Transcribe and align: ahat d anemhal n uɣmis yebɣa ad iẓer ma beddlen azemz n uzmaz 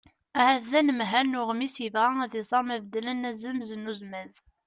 ahat 0.39 0.63
d 0.71 0.73
anemhal 0.79 1.25
n 1.27 1.39
uɣmis 1.41 1.75
yebɣa 1.83 2.11
ad 2.25 2.33
iẓer 2.41 2.61
ma 2.65 2.75
beddlen 2.81 3.27
azemz 3.29 3.69
n 3.75 3.89
uzmaz 3.91 4.33